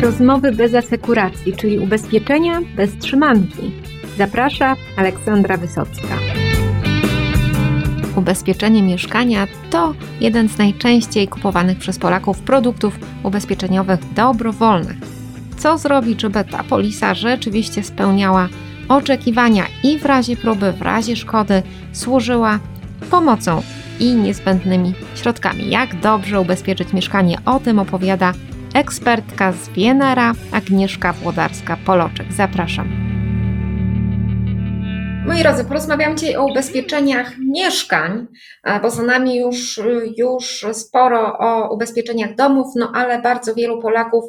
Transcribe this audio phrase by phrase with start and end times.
[0.00, 3.72] Rozmowy bez asekuracji, czyli ubezpieczenia bez trzymanki.
[4.18, 6.18] Zaprasza Aleksandra Wysocka.
[8.16, 14.96] Ubezpieczenie mieszkania to jeden z najczęściej kupowanych przez Polaków produktów ubezpieczeniowych dobrowolnych.
[15.58, 18.48] Co zrobić, żeby ta polisa rzeczywiście spełniała
[18.88, 21.62] oczekiwania i w razie próby, w razie szkody
[21.92, 22.58] służyła
[23.10, 23.62] pomocą
[23.98, 25.70] i niezbędnymi środkami?
[25.70, 27.38] Jak dobrze ubezpieczyć mieszkanie?
[27.44, 28.32] O tym opowiada
[28.74, 32.32] ekspertka z Wienera, Agnieszka Włodarska-Poloczek.
[32.32, 32.88] Zapraszam.
[35.26, 38.26] Moi drodzy, porozmawiam dzisiaj o ubezpieczeniach mieszkań,
[38.82, 39.80] bo za nami już,
[40.16, 44.24] już sporo o ubezpieczeniach domów, no ale bardzo wielu Polaków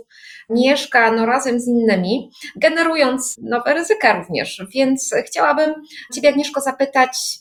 [0.50, 4.66] mieszka no, razem z innymi, generując nowe ryzyka również.
[4.74, 5.74] Więc chciałabym
[6.14, 7.40] Ciebie, Agnieszko, zapytać,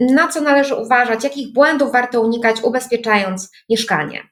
[0.00, 4.31] na co należy uważać, jakich błędów warto unikać, ubezpieczając mieszkanie?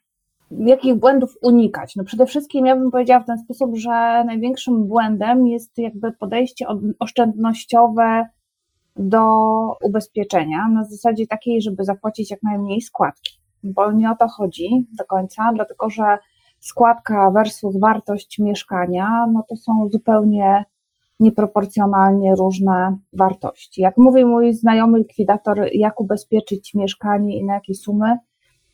[0.51, 1.97] Jakich błędów unikać?
[1.97, 6.67] No przede wszystkim ja bym powiedziała w ten sposób, że największym błędem jest jakby podejście
[6.99, 8.27] oszczędnościowe
[8.97, 9.23] do
[9.85, 15.05] ubezpieczenia na zasadzie takiej, żeby zapłacić jak najmniej składki, bo nie o to chodzi do
[15.05, 16.19] końca, dlatego że
[16.61, 20.65] składka versus wartość mieszkania, no to są zupełnie
[21.21, 23.81] nieproporcjonalnie różne wartości.
[23.81, 28.19] Jak mówi mój znajomy likwidator, jak ubezpieczyć mieszkanie i na jakie sumy,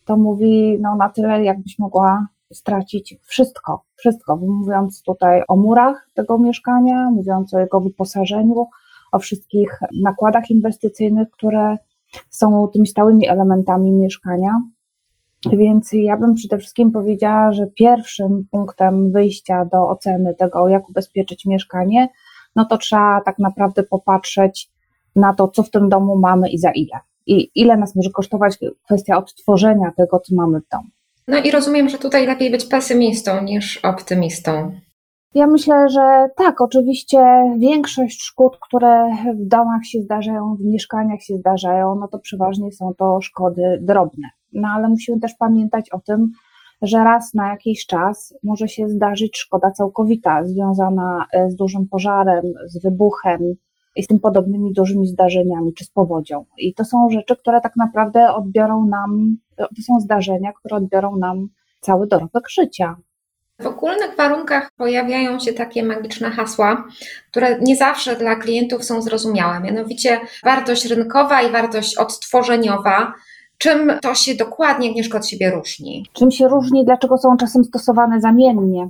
[0.06, 6.38] to mówi no, na tyle, jakbyś mogła stracić wszystko, wszystko, mówiąc tutaj o murach tego
[6.38, 8.66] mieszkania, mówiąc o jego wyposażeniu,
[9.12, 11.76] o wszystkich nakładach inwestycyjnych, które
[12.30, 14.50] są tymi stałymi elementami mieszkania.
[15.52, 21.46] Więc ja bym przede wszystkim powiedziała, że pierwszym punktem wyjścia do oceny tego, jak ubezpieczyć
[21.46, 22.08] mieszkanie,
[22.56, 24.70] no to trzeba tak naprawdę popatrzeć
[25.16, 28.58] na to, co w tym domu mamy i za ile i ile nas może kosztować
[28.84, 30.88] kwestia odtworzenia tego, co mamy w domu.
[31.28, 34.72] No i rozumiem, że tutaj lepiej być pesymistą niż optymistą.
[35.34, 37.18] Ja myślę, że tak, oczywiście
[37.58, 42.94] większość szkód, które w domach się zdarzają, w mieszkaniach się zdarzają, no to przeważnie są
[42.98, 44.28] to szkody drobne.
[44.52, 46.30] No ale musimy też pamiętać o tym,
[46.82, 52.44] że raz na jakiś czas może się zdarzyć szkoda całkowita związana e, z dużym pożarem,
[52.66, 53.40] z wybuchem,
[53.96, 56.44] i z tym podobnymi dużymi zdarzeniami, czy z powodzią.
[56.58, 61.48] I to są rzeczy, które tak naprawdę odbiorą nam, to są zdarzenia, które odbiorą nam
[61.80, 62.96] cały dorobek życia.
[63.60, 66.84] W ogólnych warunkach pojawiają się takie magiczne hasła,
[67.30, 73.12] które nie zawsze dla klientów są zrozumiałe, mianowicie wartość rynkowa i wartość odtworzeniowa.
[73.58, 76.06] Czym to się dokładnie, Agnieszko, od siebie różni?
[76.12, 78.88] Czym się różni, dlaczego są czasem stosowane zamiennie?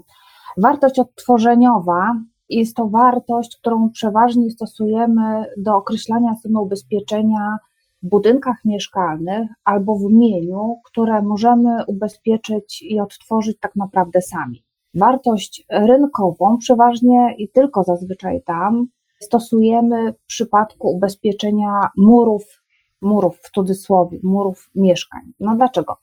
[0.56, 2.14] Wartość odtworzeniowa
[2.48, 7.58] jest to wartość, którą przeważnie stosujemy do określania sumy ubezpieczenia
[8.02, 14.64] w budynkach mieszkalnych albo w mieniu, które możemy ubezpieczyć i odtworzyć tak naprawdę sami.
[14.94, 18.86] Wartość rynkową przeważnie i tylko zazwyczaj tam
[19.20, 22.62] stosujemy w przypadku ubezpieczenia murów,
[23.02, 25.20] murów w cudzysłowie, murów mieszkań.
[25.40, 25.96] No dlaczego?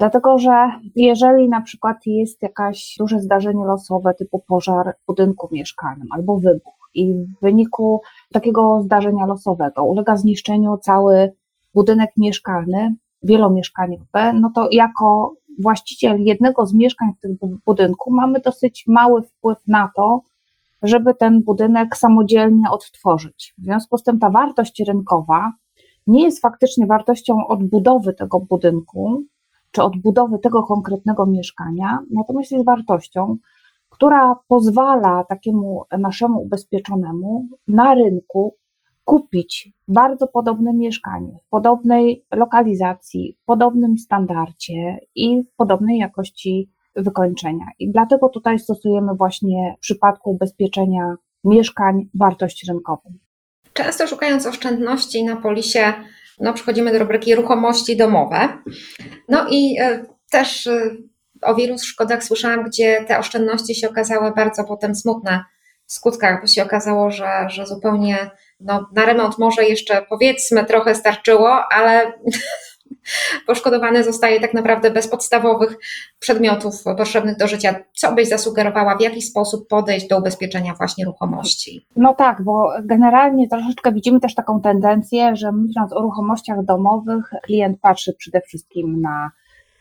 [0.00, 6.08] Dlatego, że jeżeli na przykład jest jakieś duże zdarzenie losowe typu pożar w budynku mieszkalnym
[6.10, 8.00] albo wybuch i w wyniku
[8.32, 11.32] takiego zdarzenia losowego ulega zniszczeniu cały
[11.74, 18.84] budynek mieszkalny, wielomieszkaniowy, no to jako właściciel jednego z mieszkań w tym budynku mamy dosyć
[18.86, 20.20] mały wpływ na to,
[20.82, 23.54] żeby ten budynek samodzielnie odtworzyć.
[23.58, 25.52] W związku z tym ta wartość rynkowa
[26.06, 29.24] nie jest faktycznie wartością odbudowy tego budynku,
[29.70, 33.36] czy odbudowy tego konkretnego mieszkania, natomiast jest wartością,
[33.88, 38.56] która pozwala takiemu naszemu ubezpieczonemu na rynku
[39.04, 47.64] kupić bardzo podobne mieszkanie w podobnej lokalizacji, w podobnym standardzie i w podobnej jakości wykończenia.
[47.78, 51.14] I dlatego tutaj stosujemy właśnie w przypadku ubezpieczenia
[51.44, 53.12] mieszkań wartość rynkową.
[53.72, 55.92] Często szukając oszczędności na polisie
[56.40, 58.48] no, przechodzimy do rubryki ruchomości domowe.
[59.28, 60.90] No i e, też e,
[61.42, 65.44] o wielu szkodach słyszałam, gdzie te oszczędności się okazały bardzo potem smutne
[65.86, 68.30] w skutkach, bo się okazało, że, że zupełnie
[68.60, 72.12] no, na remont może jeszcze powiedzmy trochę starczyło, ale
[73.46, 75.78] poszkodowany zostaje tak naprawdę bez podstawowych
[76.18, 77.74] przedmiotów potrzebnych do życia.
[77.96, 81.86] Co byś zasugerowała, w jaki sposób podejść do ubezpieczenia właśnie ruchomości?
[81.96, 87.80] No tak, bo generalnie troszeczkę widzimy też taką tendencję, że myśląc o ruchomościach domowych, klient
[87.80, 89.30] patrzy przede wszystkim na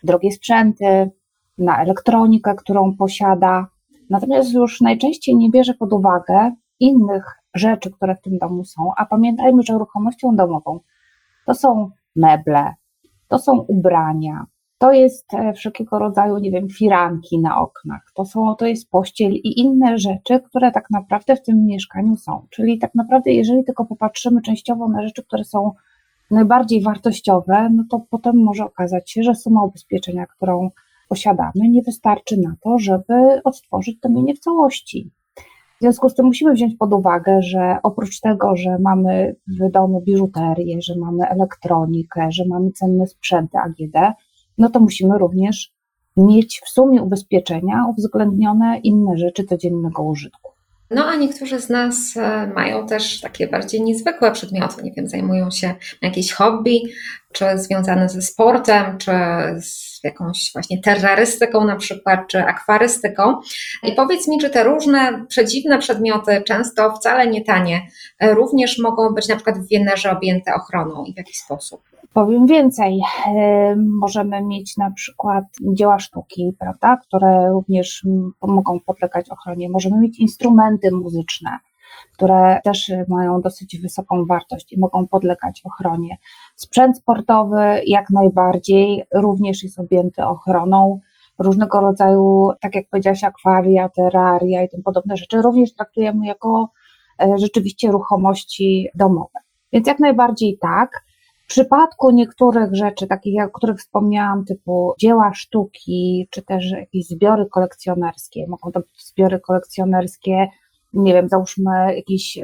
[0.04, 1.12] drogie sprzęty,
[1.58, 3.68] na elektronikę, którą posiada,
[4.10, 7.24] natomiast już najczęściej nie bierze pod uwagę innych
[7.54, 10.80] rzeczy, które w tym domu są, a pamiętajmy, że ruchomością domową
[11.46, 12.74] to są meble,
[13.30, 14.46] to są ubrania,
[14.78, 19.31] to jest e, wszelkiego rodzaju, nie wiem, firanki na oknach, to, są, to jest pościel
[19.34, 22.48] i inne rzeczy, które tak naprawdę w tym mieszkaniu są.
[22.50, 25.72] Czyli tak naprawdę, jeżeli tylko popatrzymy częściowo na rzeczy, które są
[26.31, 30.70] najbardziej wartościowe, no to potem może okazać się, że suma ubezpieczenia, którą
[31.10, 35.12] posiadamy, nie wystarczy na to, żeby odtworzyć to mienie w całości.
[35.80, 40.02] W związku z tym musimy wziąć pod uwagę, że oprócz tego, że mamy w domu
[40.02, 44.16] biżuterię, że mamy elektronikę, że mamy cenne sprzęty AGD,
[44.58, 45.74] no to musimy również
[46.18, 50.52] mieć w sumie ubezpieczenia uwzględnione inne rzeczy codziennego użytku.
[50.91, 55.51] No a niektórzy z nas e, mają też takie bardziej niezwykłe przedmioty, nie wiem, zajmują
[55.51, 56.81] się jakieś hobby,
[57.31, 59.12] czy związane ze sportem, czy
[59.62, 63.39] z jakąś właśnie terrorystyką na przykład, czy akwarystyką.
[63.83, 67.81] I powiedz mi, czy te różne przedziwne przedmioty, często wcale nie tanie,
[68.19, 71.88] e, również mogą być na przykład w Wienerze objęte ochroną i w jaki sposób?
[72.14, 73.02] Powiem więcej,
[74.00, 78.06] możemy mieć na przykład dzieła sztuki, prawda, które również
[78.42, 79.70] mogą podlegać ochronie.
[79.70, 81.50] Możemy mieć instrumenty muzyczne,
[82.14, 86.18] które też mają dosyć wysoką wartość i mogą podlegać ochronie.
[86.56, 91.00] Sprzęt sportowy jak najbardziej również jest objęty ochroną.
[91.40, 96.70] Różnego rodzaju, tak jak powiedziałaś, akwaria, terraria i tym podobne rzeczy również traktujemy jako
[97.22, 99.40] e, rzeczywiście ruchomości domowe.
[99.74, 101.09] Więc jak najbardziej tak.
[101.50, 107.46] W przypadku niektórych rzeczy, takich, o których wspomniałam, typu dzieła sztuki, czy też jakieś zbiory
[107.46, 110.48] kolekcjonerskie, mogą to być zbiory kolekcjonerskie,
[110.94, 112.40] nie wiem, załóżmy jakiś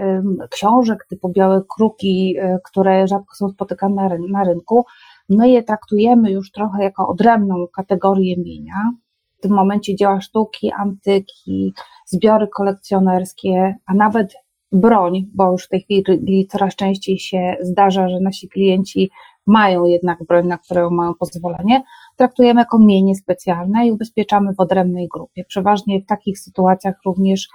[0.52, 4.86] książek typu Białe Kruki, y, które rzadko są spotykane na rynku,
[5.30, 8.92] my je traktujemy już trochę jako odrębną kategorię mienia.
[9.38, 11.74] W tym momencie dzieła sztuki, antyki,
[12.06, 18.20] zbiory kolekcjonerskie, a nawet broń, bo już w tej chwili coraz częściej się zdarza, że
[18.20, 19.10] nasi klienci
[19.48, 21.84] mają jednak broń, na którą mają pozwolenie,
[22.16, 25.44] traktujemy jako mienie specjalne i ubezpieczamy w odrębnej grupie.
[25.48, 27.48] Przeważnie w takich sytuacjach również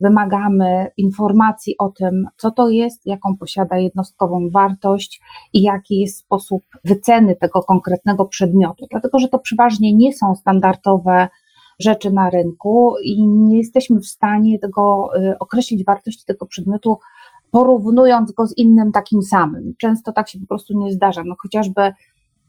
[0.00, 5.20] wymagamy informacji o tym, co to jest, jaką posiada jednostkową wartość
[5.52, 11.28] i jaki jest sposób wyceny tego konkretnego przedmiotu, dlatego że to przeważnie nie są standardowe
[11.78, 16.98] rzeczy na rynku i nie jesteśmy w stanie tego y, określić wartości tego przedmiotu,
[17.50, 19.74] porównując go z innym takim samym.
[19.78, 21.22] Często tak się po prostu nie zdarza.
[21.24, 21.92] No chociażby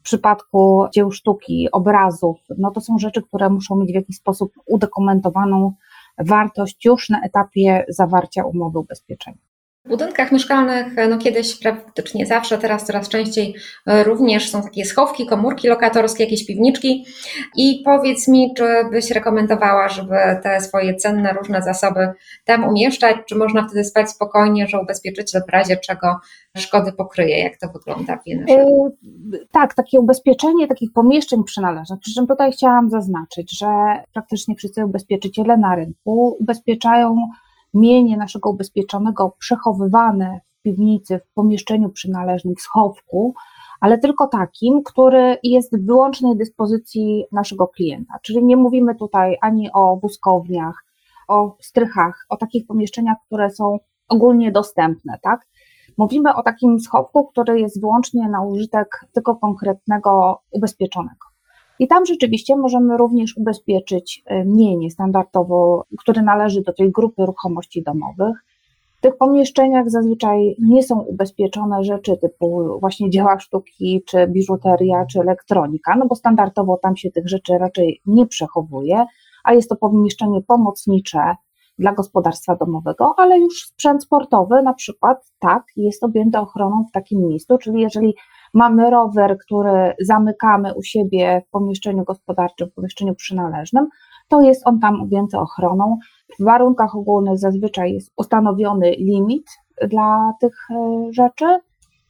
[0.00, 4.52] w przypadku dzieł sztuki, obrazów, no to są rzeczy, które muszą mieć w jakiś sposób
[4.66, 5.72] udokumentowaną
[6.18, 9.49] wartość już na etapie zawarcia umowy ubezpieczenia.
[9.84, 13.54] W budynkach mieszkalnych no kiedyś praktycznie zawsze, teraz coraz częściej
[13.86, 17.06] e, również są takie schowki, komórki lokatorskie, jakieś piwniczki.
[17.56, 22.08] I powiedz mi, czy byś rekomendowała, żeby te swoje cenne różne zasoby
[22.44, 23.16] tam umieszczać?
[23.28, 26.16] Czy można wtedy spać spokojnie, że ubezpieczyciel w razie czego
[26.56, 27.38] szkody pokryje?
[27.38, 28.54] Jak to wygląda w Wienerze?
[28.54, 32.00] Yy, tak, takie ubezpieczenie takich pomieszczeń przynależnych.
[32.00, 33.66] Przy czym tutaj chciałam zaznaczyć, że
[34.12, 37.16] praktycznie wszyscy ubezpieczyciele na rynku ubezpieczają
[37.74, 43.34] mienie naszego ubezpieczonego przechowywane w piwnicy, w pomieszczeniu przynależnym, w schowku,
[43.80, 48.14] ale tylko takim, który jest w wyłącznej dyspozycji naszego klienta.
[48.22, 50.84] Czyli nie mówimy tutaj ani o wózkowniach,
[51.28, 53.78] o strychach, o takich pomieszczeniach, które są
[54.08, 55.46] ogólnie dostępne, tak?
[55.98, 61.29] Mówimy o takim schowku, który jest wyłącznie na użytek tylko konkretnego ubezpieczonego.
[61.80, 67.82] I tam rzeczywiście możemy również ubezpieczyć e, mienie standardowo, które należy do tej grupy ruchomości
[67.82, 68.36] domowych.
[68.98, 75.20] W tych pomieszczeniach zazwyczaj nie są ubezpieczone rzeczy typu właśnie dzieła sztuki, czy biżuteria, czy
[75.20, 79.04] elektronika, no bo standardowo tam się tych rzeczy raczej nie przechowuje,
[79.44, 81.34] a jest to pomieszczenie pomocnicze
[81.80, 87.20] dla gospodarstwa domowego, ale już sprzęt sportowy na przykład tak jest objęty ochroną w takim
[87.20, 88.14] miejscu, czyli jeżeli
[88.54, 93.88] Mamy rower, który zamykamy u siebie w pomieszczeniu gospodarczym, w pomieszczeniu przynależnym,
[94.28, 95.98] to jest on tam objęty ochroną.
[96.40, 99.46] W warunkach ogólnych zazwyczaj jest ustanowiony limit
[99.88, 101.58] dla tych e, rzeczy,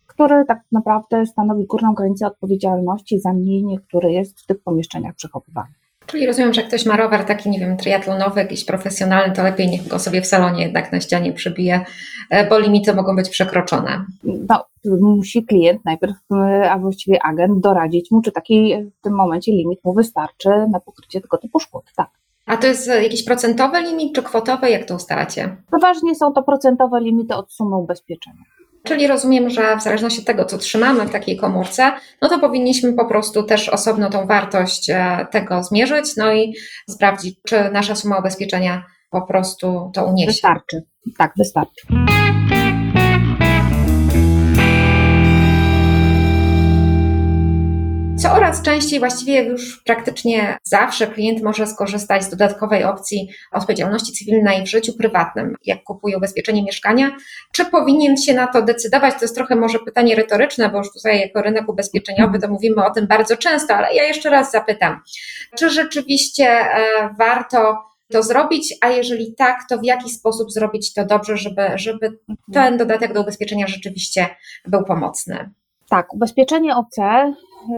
[0.07, 5.75] który tak naprawdę stanowi górną granicę odpowiedzialności za mienie, które jest w tych pomieszczeniach przechowywany.
[6.11, 9.69] Czyli rozumiem, że jak ktoś ma rower taki, nie wiem, triatlonowy, jakiś profesjonalny, to lepiej
[9.69, 11.85] niech go sobie w salonie jednak na ścianie przybije,
[12.31, 14.05] e, bo limity mogą być przekroczone.
[14.25, 14.65] No,
[15.01, 19.85] musi klient najpierw, e, a właściwie agent doradzić mu, czy taki w tym momencie limit
[19.85, 22.09] mu wystarczy na pokrycie tego typu szkód, tak.
[22.47, 24.71] A to jest jakiś procentowy limit, czy kwotowy?
[24.71, 25.57] Jak to ustalacie?
[25.67, 28.45] Przeważnie są to procentowe limity od sumy ubezpieczenia.
[28.85, 32.93] Czyli rozumiem, że w zależności od tego, co trzymamy w takiej komórce, no to powinniśmy
[32.93, 36.55] po prostu też osobno tą wartość e, tego zmierzyć, no i
[36.89, 40.33] sprawdzić, czy nasza suma ubezpieczenia po prostu to uniesie.
[40.33, 40.83] Wystarczy.
[41.19, 41.87] Tak, wystarczy.
[48.23, 54.69] Coraz częściej, właściwie już praktycznie zawsze klient może skorzystać z dodatkowej opcji odpowiedzialności cywilnej w
[54.69, 57.11] życiu prywatnym, jak kupuje ubezpieczenie mieszkania.
[57.53, 59.15] Czy powinien się na to decydować?
[59.15, 62.91] To jest trochę może pytanie retoryczne, bo już tutaj jako rynek ubezpieczeniowy to mówimy o
[62.91, 65.01] tym bardzo często, ale ja jeszcze raz zapytam,
[65.59, 67.79] czy rzeczywiście e, warto
[68.13, 72.19] to zrobić, a jeżeli tak, to w jaki sposób zrobić to dobrze, żeby, żeby
[72.53, 74.27] ten dodatek do ubezpieczenia rzeczywiście
[74.67, 75.51] był pomocny?
[75.89, 76.97] Tak, ubezpieczenie OC,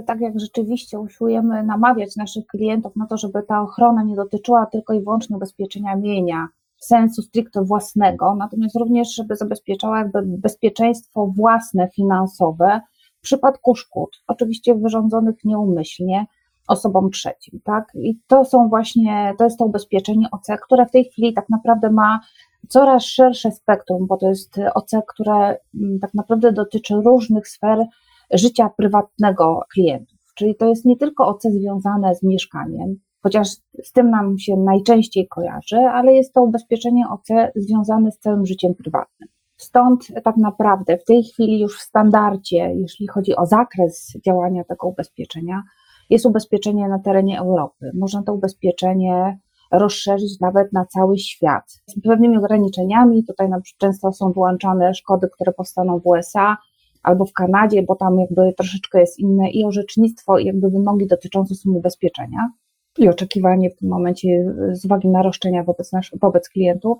[0.07, 4.93] tak jak rzeczywiście usiłujemy namawiać naszych klientów na to, żeby ta ochrona nie dotyczyła tylko
[4.93, 6.49] i wyłącznie ubezpieczenia mienia,
[6.79, 12.81] sensu stricte własnego, natomiast również, żeby zabezpieczała jakby bezpieczeństwo własne, finansowe
[13.19, 16.27] w przypadku szkód, oczywiście wyrządzonych nieumyślnie
[16.69, 17.93] osobom trzecim, tak?
[17.95, 21.91] I to są właśnie, to jest to ubezpieczenie OC, które w tej chwili tak naprawdę
[21.91, 22.21] ma
[22.69, 27.87] coraz szersze spektrum, bo to jest OC, które mm, tak naprawdę dotyczy różnych sfer
[28.33, 30.19] życia prywatnego klientów.
[30.35, 33.49] Czyli to jest nie tylko OC związane z mieszkaniem, chociaż
[33.83, 38.75] z tym nam się najczęściej kojarzy, ale jest to ubezpieczenie OC związane z całym życiem
[38.75, 39.29] prywatnym.
[39.57, 44.89] Stąd tak naprawdę w tej chwili już w standardzie, jeśli chodzi o zakres działania tego
[44.89, 45.62] ubezpieczenia,
[46.11, 47.91] jest ubezpieczenie na terenie Europy.
[47.95, 49.39] Można to ubezpieczenie
[49.73, 51.65] rozszerzyć nawet na cały świat.
[51.87, 53.49] Z pewnymi ograniczeniami, tutaj
[53.79, 56.57] często są włączane szkody, które powstaną w USA
[57.02, 61.54] albo w Kanadzie, bo tam jakby troszeczkę jest inne i orzecznictwo, i jakby wymogi dotyczące
[61.54, 62.50] sumy ubezpieczenia
[62.99, 64.28] i oczekiwanie w tym momencie
[64.73, 66.99] z uwagi na roszczenia wobec, nasz, wobec klientów.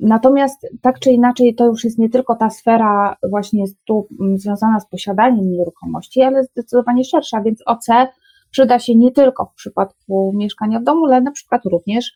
[0.00, 4.86] Natomiast tak czy inaczej, to już jest nie tylko ta sfera właśnie tu związana z
[4.86, 7.86] posiadaniem nieruchomości, ale zdecydowanie szersza, więc OC
[8.50, 12.12] przyda się nie tylko w przypadku mieszkania w domu, ale na przykład również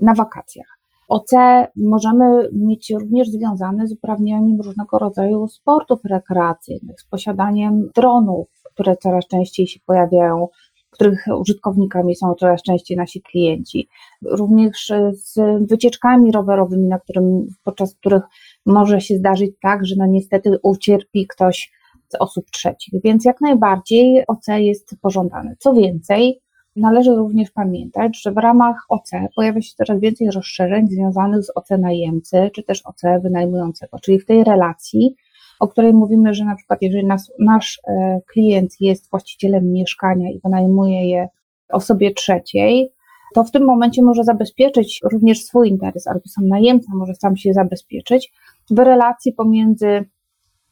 [0.00, 0.73] na wakacjach.
[1.08, 1.30] OC
[1.76, 9.26] możemy mieć również związane z uprawnianiem różnego rodzaju sportów rekreacyjnych, z posiadaniem dronów, które coraz
[9.26, 10.48] częściej się pojawiają,
[10.90, 13.88] których użytkownikami są coraz częściej nasi klienci,
[14.22, 18.22] również z wycieczkami rowerowymi, na którym, podczas których
[18.66, 21.72] może się zdarzyć tak, że no niestety ucierpi ktoś
[22.08, 25.56] z osób trzecich, więc jak najbardziej OC jest pożądane.
[25.58, 26.40] Co więcej,
[26.76, 31.68] należy również pamiętać, że w ramach OC pojawia się coraz więcej rozszerzeń związanych z OC
[31.78, 35.16] najemcy, czy też OC wynajmującego, czyli w tej relacji,
[35.60, 40.40] o której mówimy, że na przykład jeżeli nas, nasz e, klient jest właścicielem mieszkania i
[40.44, 41.28] wynajmuje je
[41.72, 42.92] osobie trzeciej,
[43.34, 47.52] to w tym momencie może zabezpieczyć również swój interes, albo sam najemca może sam się
[47.52, 48.32] zabezpieczyć
[48.70, 50.04] w relacji pomiędzy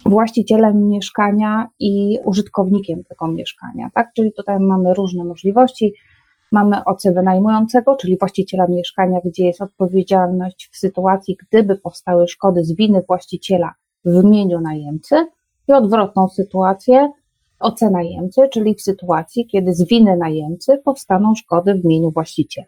[0.07, 4.13] właścicielem mieszkania i użytkownikiem tego mieszkania, tak?
[4.17, 5.95] Czyli tutaj mamy różne możliwości.
[6.53, 12.77] Mamy OC wynajmującego, czyli właściciela mieszkania, gdzie jest odpowiedzialność w sytuacji, gdyby powstały szkody z
[12.77, 15.27] winy właściciela w imieniu najemcy
[15.69, 17.13] i odwrotną sytuację
[17.59, 22.67] OC najemcy, czyli w sytuacji, kiedy z winy najemcy powstaną szkody w imieniu właściciela.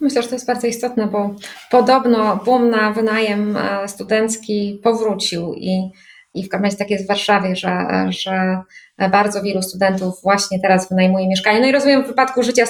[0.00, 1.30] Myślę, że to jest bardzo istotne, bo
[1.70, 5.90] podobno boom na wynajem e, studencki powrócił i
[6.34, 8.62] i w każdym razie tak jest w Warszawie, że, że
[9.10, 11.60] bardzo wielu studentów właśnie teraz wynajmuje mieszkanie.
[11.60, 12.64] No i rozumiem, w wypadku życia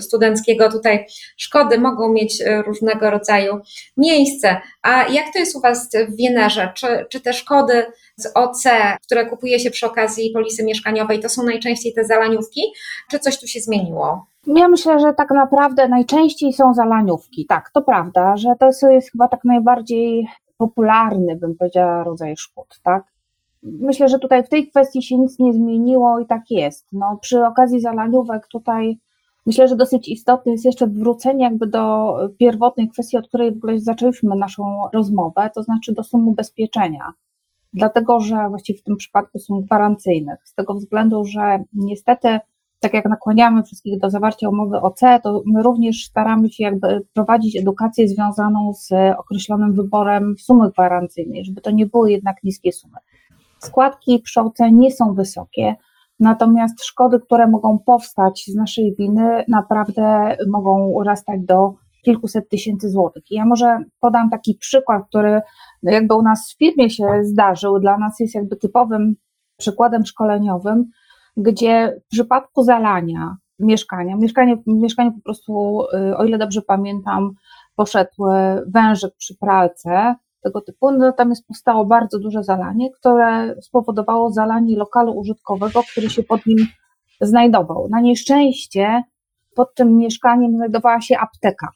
[0.00, 1.06] studenckiego tutaj
[1.36, 3.60] szkody mogą mieć różnego rodzaju
[3.96, 4.56] miejsce.
[4.82, 6.72] A jak to jest u Was w Wienerze?
[6.74, 8.64] Czy, czy te szkody z OC,
[9.06, 12.62] które kupuje się przy okazji polisy mieszkaniowej, to są najczęściej te zalaniówki,
[13.10, 14.26] czy coś tu się zmieniło?
[14.46, 17.46] Ja myślę, że tak naprawdę najczęściej są zalaniówki.
[17.48, 23.04] Tak, to prawda, że to jest chyba tak najbardziej popularny, bym powiedziała, rodzaj szkód, tak?
[23.62, 26.86] Myślę, że tutaj w tej kwestii się nic nie zmieniło i tak jest.
[26.92, 28.98] No, przy okazji zalaniówek tutaj
[29.46, 33.80] myślę, że dosyć istotne jest jeszcze wrócenie jakby do pierwotnej kwestii, od której w ogóle
[33.80, 37.12] zaczęliśmy naszą rozmowę, to znaczy do sum ubezpieczenia.
[37.72, 42.38] Dlatego, że właściwie w tym przypadku są gwarancyjnych, z tego względu, że niestety
[42.80, 47.56] tak jak nakłaniamy wszystkich do zawarcia umowy OC, to my również staramy się jakby prowadzić
[47.56, 52.98] edukację związaną z określonym wyborem sumy gwarancyjnej, żeby to nie były jednak niskie sumy.
[53.58, 55.74] Składki przy OC nie są wysokie,
[56.20, 63.30] natomiast szkody, które mogą powstać z naszej winy, naprawdę mogą urastać do kilkuset tysięcy złotych.
[63.30, 65.40] I ja może podam taki przykład, który
[65.82, 69.14] jakby u nas w firmie się zdarzył, dla nas jest jakby typowym
[69.56, 70.90] przykładem szkoleniowym,
[71.36, 77.30] gdzie w przypadku zalania mieszkania, mieszkanie, mieszkanie po prostu, y, o ile dobrze pamiętam,
[77.76, 78.24] poszedł
[78.66, 85.82] wężyk przy pralce tego typu, natomiast powstało bardzo duże zalanie, które spowodowało zalanie lokalu użytkowego,
[85.92, 86.58] który się pod nim
[87.20, 87.88] znajdował.
[87.90, 89.02] Na nieszczęście
[89.54, 91.68] pod tym mieszkaniem znajdowała się apteka.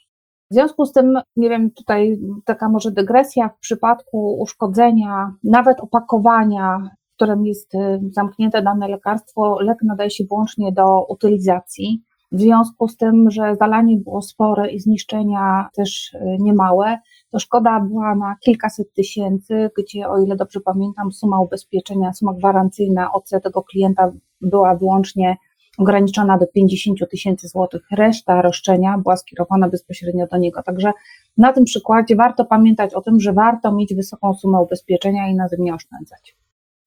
[0.51, 6.91] W związku z tym, nie wiem, tutaj taka może dygresja, w przypadku uszkodzenia, nawet opakowania
[7.21, 12.03] którym jest y, zamknięte dane lekarstwo, lek nadaje się wyłącznie do utylizacji.
[12.33, 16.99] W związku z tym, że zalanie było spore i zniszczenia też y, niemałe,
[17.31, 23.13] to szkoda była na kilkaset tysięcy, gdzie o ile dobrze pamiętam, suma ubezpieczenia, suma gwarancyjna
[23.13, 24.11] OC tego klienta
[24.41, 25.37] była wyłącznie
[25.79, 27.83] ograniczona do 50 tysięcy złotych.
[27.93, 30.63] Reszta roszczenia była skierowana bezpośrednio do niego.
[30.63, 30.93] Także
[31.37, 35.49] na tym przykładzie warto pamiętać o tym, że warto mieć wysoką sumę ubezpieczenia i na
[35.49, 36.37] tym nie oszczędzać.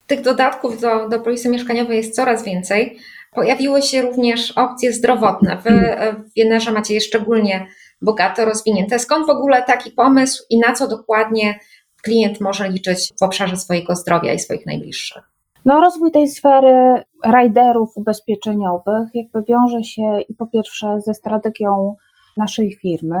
[0.06, 2.98] Tych dodatków do, do polisy mieszkaniowej jest coraz więcej.
[3.34, 5.58] Pojawiły się również opcje zdrowotne.
[5.64, 5.96] Wy
[6.34, 7.66] w Jenerze macie je szczególnie
[8.02, 8.98] bogato rozwinięte.
[8.98, 11.58] Skąd w ogóle taki pomysł i na co dokładnie
[12.02, 15.22] klient może liczyć w obszarze swojego zdrowia i swoich najbliższych?
[15.64, 21.96] No, rozwój tej sfery riderów ubezpieczeniowych jakby wiąże się i po pierwsze ze strategią
[22.36, 23.20] naszej firmy,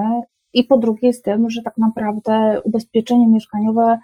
[0.54, 3.98] i po drugie z tym, że tak naprawdę ubezpieczenie mieszkaniowe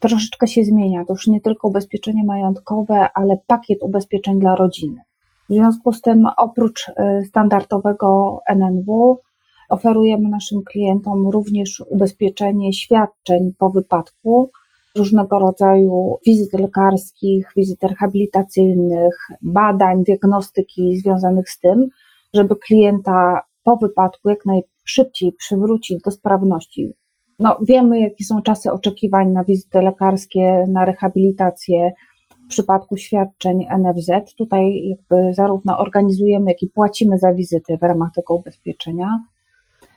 [0.00, 1.04] troszeczkę się zmienia.
[1.04, 5.00] To już nie tylko ubezpieczenie majątkowe, ale pakiet ubezpieczeń dla rodziny.
[5.48, 9.20] W związku z tym, oprócz y, standardowego NNW,
[9.68, 14.50] oferujemy naszym klientom również ubezpieczenie świadczeń po wypadku,
[14.96, 21.88] różnego rodzaju wizyt lekarskich, wizyt rehabilitacyjnych, badań, diagnostyki związanych z tym,
[22.34, 26.92] żeby klienta po wypadku jak najszybciej przywrócić do sprawności.
[27.40, 31.92] No, wiemy, jakie są czasy oczekiwań na wizyty lekarskie, na rehabilitację
[32.44, 34.34] w przypadku świadczeń NFZ.
[34.38, 39.20] Tutaj jakby zarówno organizujemy, jak i płacimy za wizyty w ramach tego ubezpieczenia.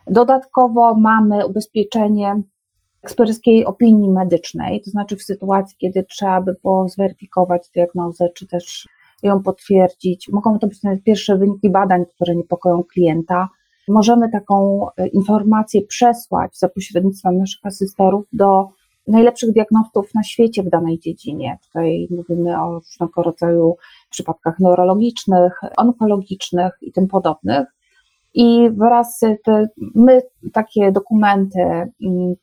[0.08, 2.42] Dodatkowo mamy ubezpieczenie
[3.04, 8.88] eksperckiej opinii medycznej, to znaczy w sytuacji, kiedy trzeba by było zweryfikować diagnozę, czy też
[9.24, 10.30] ją potwierdzić.
[10.30, 13.50] Mogą to być pierwsze wyniki badań, które niepokoją klienta.
[13.88, 18.70] Możemy taką e, informację przesłać za pośrednictwem naszych asysterów do
[19.08, 21.58] najlepszych diagnostów na świecie w danej dziedzinie.
[21.68, 23.76] Tutaj mówimy o różnego rodzaju
[24.10, 27.68] przypadkach neurologicznych, onkologicznych i tym podobnych.
[28.34, 30.22] I wraz te, my
[30.54, 31.92] takie dokumenty mm,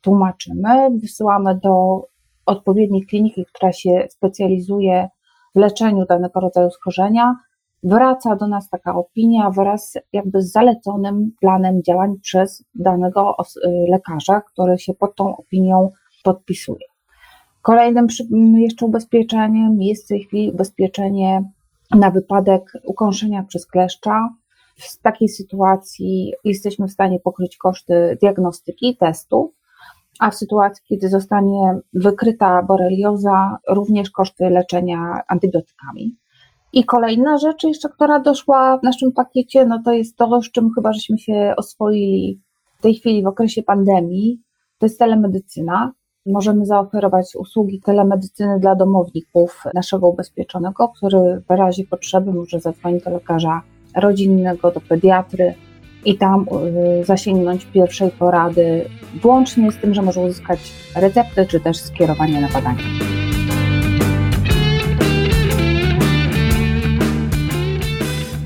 [0.01, 2.01] tłumaczymy, wysyłamy do
[2.45, 5.09] odpowiedniej kliniki, która się specjalizuje
[5.55, 7.35] w leczeniu danego rodzaju schorzenia.
[7.83, 13.35] Wraca do nas taka opinia wraz jakby z zaleconym planem działań przez danego
[13.89, 15.89] lekarza, który się pod tą opinią
[16.23, 16.85] podpisuje.
[17.61, 18.07] Kolejnym
[18.55, 21.43] jeszcze ubezpieczeniem jest w tej chwili ubezpieczenie
[21.95, 24.29] na wypadek ukąszenia przez kleszcza,
[24.77, 29.51] w takiej sytuacji jesteśmy w stanie pokryć koszty diagnostyki, testów,
[30.19, 36.17] a w sytuacji, kiedy zostanie wykryta borelioza, również koszty leczenia antybiotykami.
[36.73, 40.69] I kolejna rzecz jeszcze, która doszła w naszym pakiecie, no to jest to, z czym
[40.75, 42.41] chyba żeśmy się oswoili
[42.79, 44.41] w tej chwili w okresie pandemii,
[44.77, 45.91] to jest telemedycyna.
[46.25, 53.11] Możemy zaoferować usługi telemedycyny dla domowników naszego ubezpieczonego, który w razie potrzeby może zadzwonić do
[53.11, 53.61] lekarza
[53.95, 55.53] rodzinnego, do pediatry
[56.05, 56.45] i tam
[57.01, 58.85] y, zasięgnąć pierwszej porady,
[59.21, 60.59] włącznie z tym, że może uzyskać
[60.95, 63.10] receptę czy też skierowanie na badania.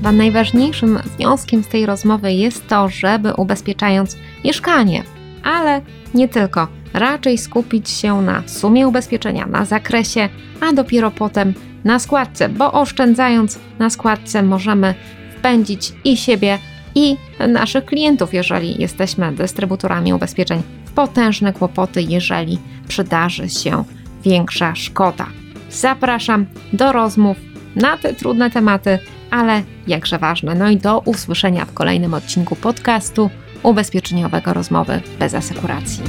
[0.06, 5.02] Chyba najważniejszym wnioskiem z tej rozmowy jest to, żeby ubezpieczając mieszkanie,
[5.42, 5.80] ale
[6.14, 10.28] nie tylko, raczej skupić się na sumie ubezpieczenia, na zakresie,
[10.60, 14.94] a dopiero potem na składce, bo oszczędzając na składce możemy
[15.38, 16.58] wpędzić i siebie,
[16.94, 17.16] i
[17.48, 23.84] naszych klientów, jeżeli jesteśmy dystrybutorami ubezpieczeń, w potężne kłopoty, jeżeli przydarzy się
[24.24, 25.26] większa szkoda.
[25.70, 27.36] Zapraszam do rozmów
[27.76, 28.98] na te trudne tematy,
[29.30, 30.54] ale jakże ważne.
[30.54, 33.30] No i do usłyszenia w kolejnym odcinku podcastu
[33.62, 36.02] ubezpieczeniowego Rozmowy bez asekuracji.